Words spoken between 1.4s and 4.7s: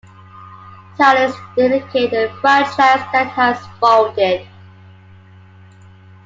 indicate a franchise that has folded.